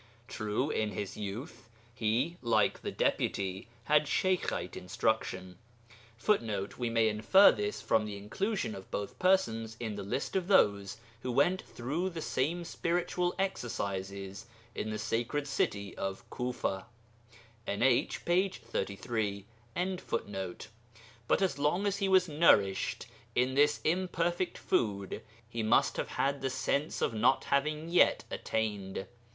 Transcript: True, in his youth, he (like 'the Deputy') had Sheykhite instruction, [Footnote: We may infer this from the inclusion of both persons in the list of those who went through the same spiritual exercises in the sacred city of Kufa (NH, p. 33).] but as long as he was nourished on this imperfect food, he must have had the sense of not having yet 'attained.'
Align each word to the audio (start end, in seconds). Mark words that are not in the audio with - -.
True, 0.27 0.71
in 0.71 0.93
his 0.93 1.15
youth, 1.15 1.69
he 1.93 2.35
(like 2.41 2.81
'the 2.81 2.91
Deputy') 2.93 3.67
had 3.83 4.05
Sheykhite 4.07 4.75
instruction, 4.75 5.59
[Footnote: 6.17 6.79
We 6.79 6.89
may 6.89 7.07
infer 7.07 7.51
this 7.51 7.83
from 7.83 8.05
the 8.05 8.17
inclusion 8.17 8.73
of 8.73 8.89
both 8.89 9.19
persons 9.19 9.77
in 9.79 9.93
the 9.97 10.01
list 10.01 10.35
of 10.35 10.47
those 10.47 10.97
who 11.21 11.31
went 11.31 11.61
through 11.61 12.09
the 12.09 12.21
same 12.23 12.63
spiritual 12.63 13.35
exercises 13.37 14.47
in 14.73 14.89
the 14.89 14.97
sacred 14.97 15.45
city 15.47 15.95
of 15.95 16.27
Kufa 16.31 16.87
(NH, 17.67 18.25
p. 18.25 18.49
33).] 18.49 19.45
but 21.27 21.43
as 21.43 21.59
long 21.59 21.85
as 21.85 21.97
he 21.97 22.09
was 22.09 22.27
nourished 22.27 23.05
on 23.37 23.53
this 23.53 23.79
imperfect 23.83 24.57
food, 24.57 25.21
he 25.47 25.61
must 25.61 25.95
have 25.97 26.07
had 26.09 26.41
the 26.41 26.49
sense 26.49 27.03
of 27.03 27.13
not 27.13 27.43
having 27.43 27.87
yet 27.87 28.23
'attained.' 28.31 29.05